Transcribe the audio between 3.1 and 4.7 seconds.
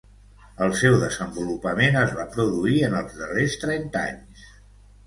darrers trenta anys.